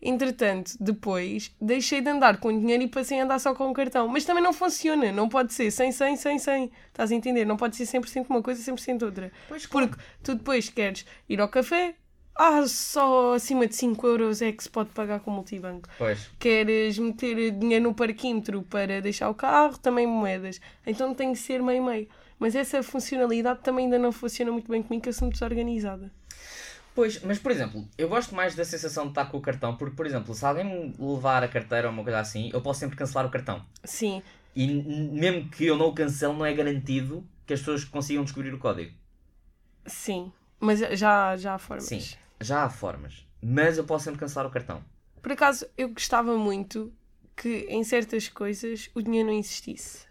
[0.00, 4.06] Entretanto, depois deixei de andar com dinheiro e passei a andar só com o cartão.
[4.06, 6.72] Mas também não funciona, não pode ser 100, 100, 100, 100.
[6.88, 7.44] Estás a entender?
[7.44, 9.32] Não pode ser 100% uma coisa, 100% outra.
[9.48, 11.96] Pois, Porque tu depois queres ir ao café,
[12.38, 16.30] ah, só acima de 5 euros é que se pode pagar com multibanco Pois.
[16.38, 20.60] queres meter dinheiro no parquímetro para deixar o carro, também moedas.
[20.86, 22.08] Então tem que ser meio-meio.
[22.38, 26.10] Mas essa funcionalidade também ainda não funciona muito bem comigo, que eu sou muito desorganizada.
[26.94, 29.94] Pois, mas por exemplo, eu gosto mais da sensação de estar com o cartão, porque,
[29.94, 32.96] por exemplo, se alguém me levar a carteira ou uma coisa assim, eu posso sempre
[32.96, 33.64] cancelar o cartão.
[33.84, 34.22] Sim,
[34.54, 38.52] E mesmo que eu não o cancele, não é garantido que as pessoas consigam descobrir
[38.54, 38.92] o código.
[39.86, 40.32] sim.
[40.60, 41.84] Mas já, já há formas.
[41.84, 42.02] Sim,
[42.40, 43.26] já há formas.
[43.42, 44.84] Mas eu posso sempre cancelar o cartão.
[45.22, 46.92] Por acaso, eu gostava muito
[47.36, 50.06] que em certas coisas o dinheiro não existisse.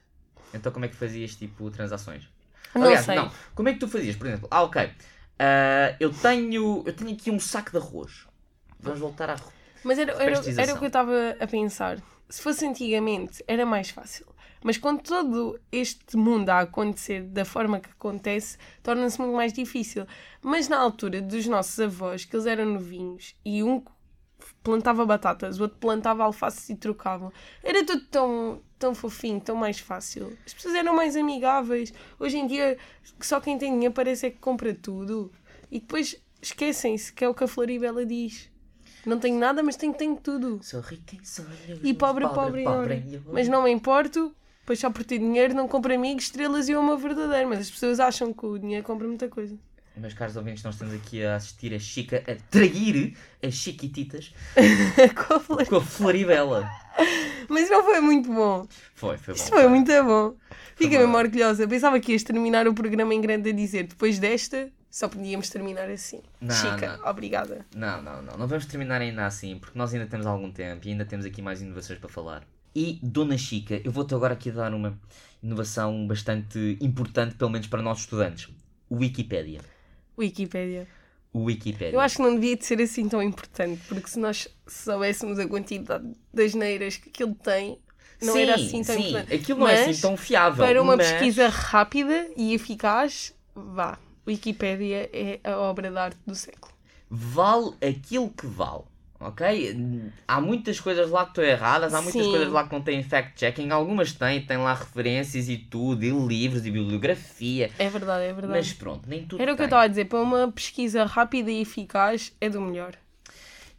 [0.53, 2.29] Então como é que fazias tipo transações?
[2.73, 3.15] Não Aliás, sei.
[3.15, 3.31] não.
[3.53, 4.15] Como é que tu fazias?
[4.15, 4.91] Por exemplo, ah, ok.
[5.39, 8.27] ah, eu, tenho, eu tenho aqui um saco de arroz.
[8.79, 9.35] Vamos voltar à
[9.83, 12.01] Mas era, era, era o que eu estava a pensar.
[12.29, 14.25] Se fosse antigamente, era mais fácil.
[14.67, 20.05] Mas com todo este mundo a acontecer da forma que acontece, torna-se muito mais difícil.
[20.41, 23.81] Mas na altura dos nossos avós, que eles eram novinhos, e um
[24.61, 27.31] plantava batatas, o outro plantava alface e trocavam.
[27.63, 30.37] Era tudo tão, tão fofinho, tão mais fácil.
[30.45, 31.93] As pessoas eram mais amigáveis.
[32.19, 32.77] Hoje em dia,
[33.21, 35.31] só quem tem dinheiro parece é que compra tudo.
[35.71, 38.51] E depois esquecem-se, que é o que a Floribela diz.
[39.05, 40.59] Não tenho nada, mas tenho, tenho tudo.
[40.61, 41.79] Sou em sonhos.
[41.81, 43.23] E pobre, pobre, em ordem.
[43.31, 44.35] Mas não me importo,
[44.67, 47.47] pois só por ter dinheiro não compro amigos, estrelas e uma verdadeira.
[47.47, 49.57] Mas as pessoas acham que o dinheiro compra muita coisa.
[49.95, 54.31] Meus caros ouvintes, nós estamos aqui a assistir a Chica a trair as Chiquititas
[55.27, 56.69] Com a Flor- com a Floribela.
[57.49, 58.67] mas não foi muito bom.
[58.93, 59.39] Foi, foi bom.
[59.39, 60.35] Isto foi muito bom.
[60.75, 61.67] Fica mesmo orgulhosa.
[61.67, 65.89] Pensava que ias terminar o programa em grande a dizer depois desta, só podíamos terminar
[65.89, 66.21] assim.
[66.39, 67.09] Não, Chica, não.
[67.09, 67.65] obrigada.
[67.75, 68.37] Não, não, não.
[68.37, 71.41] Não vamos terminar ainda assim, porque nós ainda temos algum tempo e ainda temos aqui
[71.41, 72.43] mais inovações para falar.
[72.79, 74.95] E, Dona Chica, eu vou-te agora aqui dar uma
[75.41, 78.49] inovação bastante importante, pelo menos para nós estudantes.
[78.91, 79.61] Wikipédia.
[80.15, 80.87] Wikipédia.
[81.33, 81.95] Wikipédia.
[81.95, 85.47] Eu acho que não devia de ser assim tão importante, porque se nós soubéssemos a
[85.47, 87.79] quantidade das neiras que aquilo tem,
[88.21, 89.09] não sim, era assim tão sim.
[89.09, 89.33] importante.
[89.33, 90.63] Aquilo não é Mas, assim tão fiável.
[90.63, 93.97] Para uma mas- pesquisa rápida e eficaz, vá.
[94.27, 96.71] Wikipédia é a obra de arte do século.
[97.09, 98.83] Vale aquilo que vale.
[99.19, 99.75] Ok?
[100.27, 102.31] Há muitas coisas lá que estão erradas, há muitas Sim.
[102.31, 106.65] coisas lá que não têm fact-checking, algumas têm, têm lá referências e tudo, e livros
[106.65, 107.71] e bibliografia.
[107.79, 108.59] É verdade, é verdade.
[108.59, 111.49] Mas pronto, nem tudo Era o que eu estava a dizer, para uma pesquisa rápida
[111.49, 112.93] e eficaz é do melhor.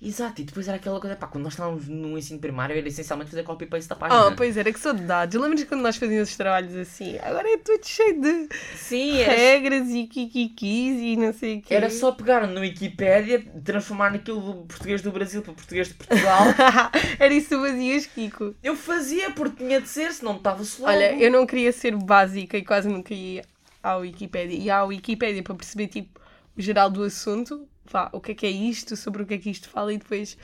[0.00, 3.30] Exato, e depois era aquela coisa, pá, quando nós estávamos no ensino primário era essencialmente
[3.30, 4.28] fazer copy-paste da página.
[4.28, 5.40] Ah, pois era, que saudades.
[5.40, 7.18] Lembras quando nós fazíamos os trabalhos assim?
[7.20, 11.74] Agora é tudo cheio de Sim, era, regras e kikikis e não sei o quê.
[11.74, 16.42] era só pegar no Wikipédia, transformar naquilo do português do Brasil para português de Portugal.
[17.18, 18.54] era isso que fazias, Kiko.
[18.62, 20.92] eu fazia porque tinha de ser, senão estava-se logo.
[20.92, 23.42] Olha, eu não queria ser básica e quase nunca ia
[23.82, 24.56] à Wikipédia.
[24.56, 26.20] Ia à Wikipédia para perceber, tipo,
[26.56, 27.66] o geral do assunto.
[27.90, 29.98] Vá, o que é que é isto, sobre o que é que isto fala e
[29.98, 30.37] depois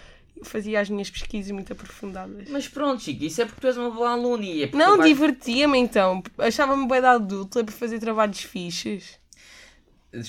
[0.43, 2.49] fazia as minhas pesquisas muito aprofundadas.
[2.49, 4.97] Mas pronto, Chico, isso é porque tu és uma boa aluna e é porque Não,
[4.97, 6.23] vais- divertia-me então.
[6.39, 9.19] Achava-me bem da adulta para fazer trabalhos fixes.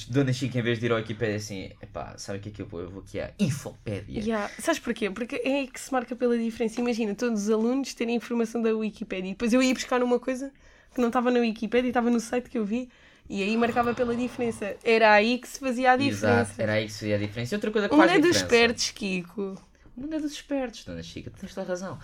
[0.10, 2.62] Dona Chica, em vez de ir ao Wikipédia assim, epá, sabe o que é que
[2.64, 2.82] eu vou?
[2.82, 4.20] Eu vou aqui à Infopédia.
[4.20, 4.52] Yeah.
[4.60, 5.12] Sabes porquê?
[5.12, 6.82] Porque é aí que se marca pela diferença.
[6.82, 10.52] Imagina, todos os alunos terem informação da Wikipédia e depois eu ia buscar uma coisa
[10.94, 12.90] que não estava na Wikipédia e estava no site que eu vi
[13.30, 14.76] e aí marcava pela diferença.
[14.84, 16.28] Era aí que se fazia a diferença.
[16.28, 17.54] Exato, era aí que seria a diferença.
[17.54, 19.56] E outra coisa que faz mundo é dos espertos, Kiko.
[19.96, 21.98] O mundo é dos espertos, Dona Chica, tens toda a razão.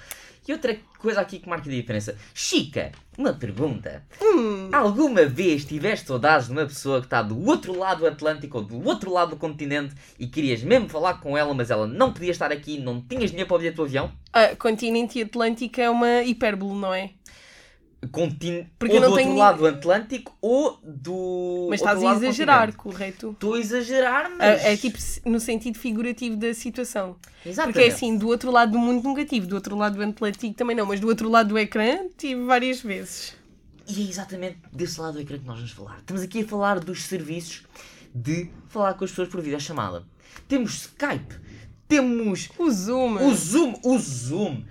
[0.47, 2.17] E outra coisa aqui que marca a diferença.
[2.34, 4.03] Chica, uma pergunta.
[4.21, 4.69] Hum.
[4.71, 8.63] Alguma vez tiveste saudades de uma pessoa que está do outro lado do Atlântico ou
[8.63, 12.31] do outro lado do continente e querias mesmo falar com ela, mas ela não podia
[12.31, 14.12] estar aqui, não tinhas dinheiro para o bilhete do avião?
[14.31, 17.12] Ah, continente atlântico é uma hipérbole, não é?
[18.09, 18.67] Contin...
[18.79, 21.67] Porque ou do outro lado do Atlântico ou do.
[21.69, 22.77] Mas estás a exagerar, continente.
[22.77, 23.31] correto?
[23.31, 24.65] Estou a exagerar, Ah, mas.
[24.65, 27.15] É tipo no sentido figurativo da situação.
[27.45, 27.73] Exatamente.
[27.75, 30.53] Porque é assim, do outro lado do mundo nunca tive, do outro lado do Atlântico
[30.55, 33.35] também não, mas do outro lado do ecrã tive várias vezes.
[33.87, 35.97] E é exatamente desse lado do ecrã que nós vamos falar.
[35.99, 37.63] Estamos aqui a falar dos serviços
[38.15, 40.03] de falar com as pessoas por videochamada.
[40.47, 41.35] Temos Skype,
[41.87, 44.63] temos O Zoom o Zoom, o Zoom.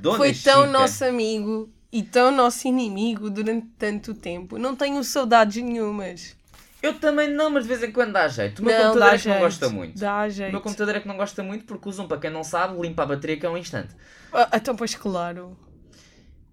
[0.00, 0.78] Dona foi tão Chica.
[0.78, 4.58] nosso amigo e tão nosso inimigo durante tanto tempo.
[4.58, 6.36] Não tenho saudades nenhumas.
[6.82, 8.60] Eu também não, mas de vez em quando dá jeito.
[8.60, 9.34] O meu não, computador é que jeito.
[9.34, 9.98] não gosta muito.
[9.98, 10.52] Dá O jeito.
[10.52, 13.02] meu computador é que não gosta muito porque o Zoom, para quem não sabe, limpa
[13.02, 13.94] a bateria que é um instante.
[14.32, 15.56] Ah, então, pois claro.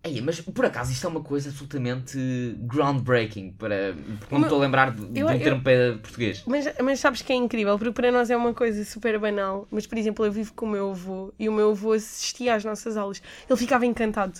[0.05, 2.17] Ei, mas por acaso isto é uma coisa absolutamente
[2.59, 3.93] groundbreaking para.
[4.19, 5.61] Porque não me Mas- estou a lembrar de, de eu- um eu- termo
[6.01, 6.43] português.
[6.45, 9.65] Mas, mas sabes que é incrível, porque para nós é uma coisa super banal.
[9.71, 12.65] Mas, por exemplo, eu vivo com o meu avô e o meu avô assistia às
[12.65, 13.21] nossas aulas.
[13.49, 14.37] Ele ficava encantado.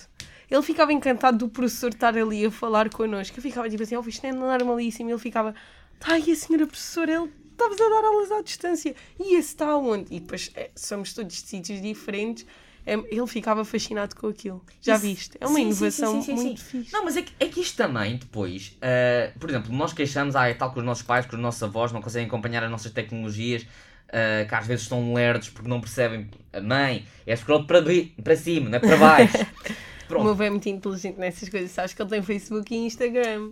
[0.50, 3.38] Ele ficava encantado do professor estar ali a falar connosco.
[3.38, 5.08] Eu ficava tipo assim, oh, isto é normalíssimo.
[5.08, 5.54] E ele ficava,
[5.98, 8.94] tá aí a senhora professora, ele estavas a dar aulas à distância.
[9.18, 10.14] E esse está onde?
[10.14, 12.46] E depois é, somos todos de sítios diferentes.
[12.86, 14.62] É, ele ficava fascinado com aquilo.
[14.82, 15.38] Já Isso- viste?
[15.40, 16.92] É uma sim, inovação sim, sim, muito fixe.
[16.92, 20.46] Não, mas é que, é que isto também, depois, ah, por exemplo, nós queixamos, ah,
[20.48, 22.92] é tal com os nossos pais, com os nossos avós, não conseguem acompanhar as nossas
[22.92, 23.66] tecnologias,
[24.10, 26.28] ah, que às vezes estão lerdos porque não percebem.
[26.52, 27.82] A mãe é scroll para,
[28.22, 29.38] para cima, não é para baixo.
[30.04, 31.70] O Pronto, meu avô é muito inteligente nessas coisas.
[31.70, 33.50] Sabes que ele tem Facebook e Instagram.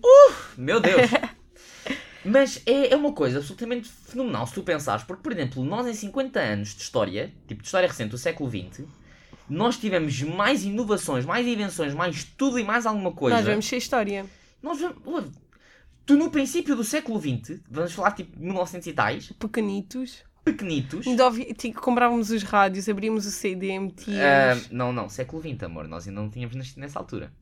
[0.57, 1.11] meu Deus.
[2.25, 5.95] Mas é, é uma coisa absolutamente fenomenal se tu pensares, porque, por exemplo, nós em
[5.95, 8.85] 50 anos de história, tipo de história recente do século XX,
[9.49, 13.37] nós tivemos mais inovações, mais invenções, mais tudo e mais alguma coisa.
[13.37, 14.25] Nós vamos ser história.
[14.63, 15.33] Nós vamos.
[16.07, 20.25] Tu no princípio do século XX, vamos falar tipo 1900 e tais, Pequenitos.
[20.45, 21.07] Pequenitos.
[21.07, 24.71] Ainda ouvi, comprávamos os rádios, abríamos o CD, ah, metíamos.
[24.71, 27.33] não, não, século XX, amor, nós ainda não tínhamos nascido nessa altura.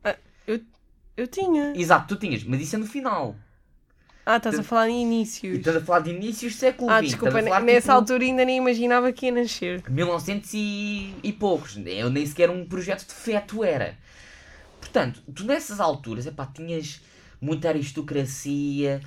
[1.16, 1.72] Eu tinha.
[1.76, 3.36] Exato, tu tinhas, mas isso é no final.
[4.24, 5.58] Ah, estás a falar em E inícios.
[5.58, 7.06] estás a falar de inícios do século Ah, XX.
[7.10, 9.82] desculpa, estás a falar, nessa tipo, altura ainda nem imaginava que ia nascer.
[9.88, 11.76] 1900 e, e poucos.
[11.84, 13.98] Eu nem sequer um projeto de feto era.
[14.78, 17.00] Portanto, tu nessas alturas, epá, tinhas
[17.40, 19.00] muita aristocracia,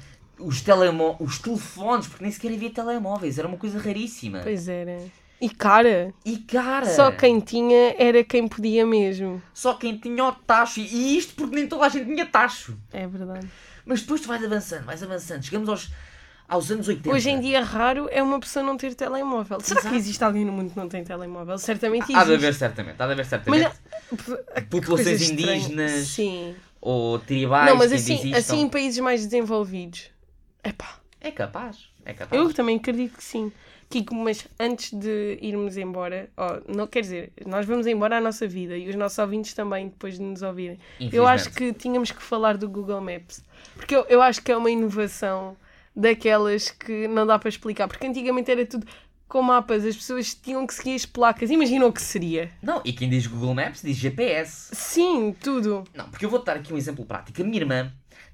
[0.45, 4.39] os, telemo os telefones, porque nem sequer havia telemóveis, era uma coisa raríssima.
[4.43, 4.99] Pois era.
[5.41, 9.41] E cara, E cara, só quem tinha era quem podia mesmo.
[9.53, 12.77] só quem tinha o tacho, e isto porque nem toda a gente tinha tacho.
[12.93, 13.45] É verdade.
[13.85, 15.91] Mas depois tu vais avançando, vais avançando, chegamos aos,
[16.47, 17.09] aos anos 80.
[17.13, 19.59] Hoje em dia, raro é uma pessoa não ter telemóvel.
[19.59, 19.93] Será Exato.
[19.93, 21.57] que existe alguém no mundo que não tem telemóvel?
[21.57, 22.15] Certamente existe.
[22.21, 23.69] Há de haver certamente, há de haver certamente.
[24.11, 25.55] Mas, Populações coisa estranha.
[25.57, 26.55] indígenas Sim.
[26.79, 30.12] ou tribais Não, mas assim, assim em países mais desenvolvidos.
[30.63, 32.41] Epá, É capaz, é capaz.
[32.41, 33.51] eu também acredito que sim.
[33.89, 38.47] Kiko, mas antes de irmos embora, ó, não quer dizer, nós vamos embora à nossa
[38.47, 40.79] vida e os nossos ouvintes também, depois de nos ouvirem.
[41.11, 43.43] Eu acho que tínhamos que falar do Google Maps.
[43.75, 45.55] Porque eu, eu acho que é uma inovação
[45.95, 47.87] daquelas que não dá para explicar.
[47.87, 48.87] Porque antigamente era tudo
[49.27, 51.49] com mapas, as pessoas tinham que seguir as placas.
[51.49, 52.51] Imagina o que seria.
[52.61, 54.69] Não, e quem diz Google Maps diz GPS.
[54.75, 55.83] Sim, tudo.
[55.93, 57.41] Não, porque eu vou dar aqui um exemplo prático.
[57.41, 57.91] A minha irmã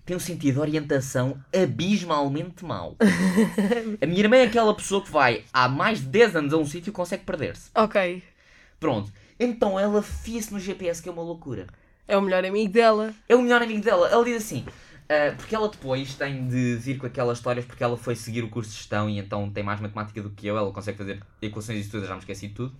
[0.09, 2.97] tem um sentido de orientação abismalmente mau.
[4.01, 6.65] a minha irmã é aquela pessoa que vai há mais de 10 anos a um
[6.65, 7.69] sítio e consegue perder-se.
[7.75, 8.23] Ok.
[8.79, 9.13] Pronto.
[9.39, 11.67] Então ela fia-se no GPS, que é uma loucura.
[12.07, 13.13] É o melhor amigo dela.
[13.27, 14.09] É o melhor amigo dela.
[14.09, 14.65] Ela diz assim.
[15.07, 18.49] ah, porque ela depois tem de vir com aquelas histórias porque ela foi seguir o
[18.49, 20.57] curso de gestão e então tem mais matemática do que eu.
[20.57, 22.73] Ela consegue fazer equações e tudo, já me esqueci de tudo.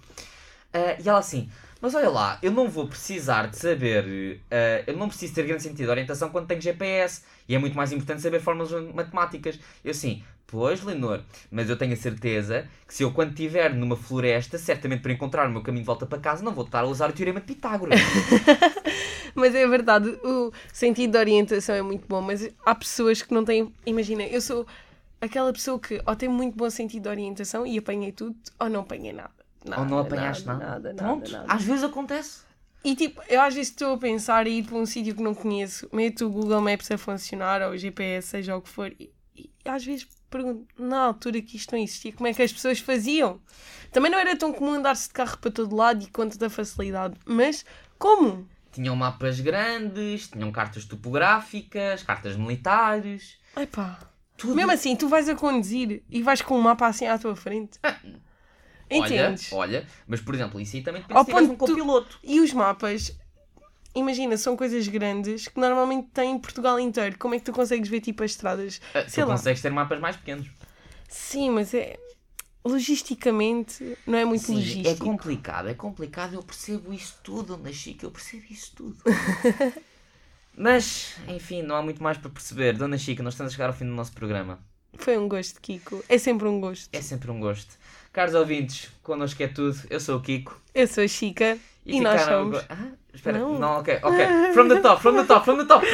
[0.74, 1.50] Ah, e ela assim,
[1.82, 5.64] mas olha lá, eu não vou precisar de saber, ah, eu não preciso ter grande
[5.64, 9.60] sentido de orientação quando tenho GPS e é muito mais importante saber fórmulas matemáticas.
[9.84, 13.96] Eu assim, pois Leonor, mas eu tenho a certeza que se eu quando estiver numa
[13.96, 16.88] floresta, certamente para encontrar o meu caminho de volta para casa, não vou estar a
[16.88, 18.00] usar o teorema de Pitágoras.
[19.36, 23.46] Mas é verdade, o sentido de orientação é muito bom, mas há pessoas que não
[23.46, 23.74] têm.
[23.86, 24.66] Imagina, eu sou
[25.22, 28.82] aquela pessoa que ou tem muito bom sentido de orientação e apanhei tudo, ou não
[28.82, 29.39] apanhei nada.
[29.66, 30.60] Nada, Ou não apanhaste nada.
[30.66, 31.46] nada, nada, Pronto, nada.
[31.48, 32.42] às vezes acontece.
[32.84, 35.34] E tipo, eu às vezes estou a pensar em ir para um sítio que não
[35.36, 39.12] conheço, meto o Google Maps a funcionar, ou o GPS, seja o que for, e,
[39.36, 42.80] e às vezes pergunto, na altura que isto não existia, como é que as pessoas
[42.80, 43.42] faziam?
[43.92, 47.16] Também não era tão comum andar-se de carro para todo lado e com tanta facilidade,
[47.26, 47.66] mas
[47.98, 48.48] como?
[48.72, 54.00] Tinham mapas grandes, tinham cartas topográficas, cartas militares, Epá,
[54.38, 54.56] tudo.
[54.56, 57.78] mesmo assim, tu vais a conduzir e vais com um mapa assim à tua frente.
[58.90, 59.46] Entendes?
[59.52, 61.82] Olha, olha, mas por exemplo, isso aí também Ao depende se tiveres um ponto tu-
[61.82, 62.20] copiloto.
[62.24, 63.16] E os mapas,
[63.96, 67.18] imagina, são coisas grandes que normalmente têm Portugal inteiro.
[67.20, 68.82] Como é que tu consegues ver tipo as estradas?
[68.94, 69.38] Ah, Sei tu lá.
[69.38, 70.48] consegues ter mapas mais pequenos.
[71.08, 72.00] Sim, mas é.
[72.66, 74.84] Logisticamente, não é muito Sim, logístico.
[74.84, 79.04] é complicado, é complicado, eu percebo isso tudo, Ana Chica, eu percebo isso tudo.
[80.56, 82.78] Mas, enfim, não há muito mais para perceber.
[82.78, 84.60] Dona Chica, nós estamos a chegar ao fim do nosso programa.
[85.00, 86.04] Foi um gosto, Kiko.
[86.08, 86.90] É sempre um gosto.
[86.94, 87.78] É sempre um gosto.
[88.12, 89.78] Caros ouvintes, connosco é tudo.
[89.90, 90.60] Eu sou o Kiko.
[90.74, 92.66] Eu sou a Chica e, nós ficaram somos.
[92.70, 93.58] Ah, espera, Não.
[93.60, 93.80] não.
[93.80, 94.26] ok, ok.
[94.54, 95.86] From the top, from the top, from the top.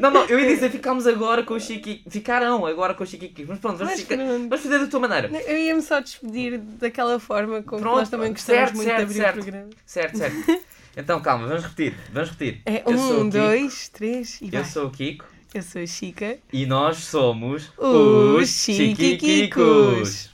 [0.00, 2.02] Não, não, eu ia dizer, ficámos agora com o Chiqui.
[2.08, 3.44] Ficaram agora com o Chiqui.
[3.48, 4.48] Mas pronto, vamos, Mas ficar- pronto.
[4.48, 5.28] vamos fazer da tua maneira.
[5.46, 9.02] Eu ia-me só despedir daquela forma como Pronto, nós também gostamos certo, muito certo, de
[9.04, 9.36] abrir certo.
[9.38, 9.70] o programa.
[9.86, 10.64] Certo, certo.
[10.96, 12.62] Então calma, vamos repetir, vamos repetir.
[12.64, 13.30] É Eu um, Kiko.
[13.30, 14.60] dois, três e vai.
[14.60, 16.38] Eu sou o Kiko Eu sou a Chica.
[16.52, 20.33] e nós somos Os Chiquiquicos.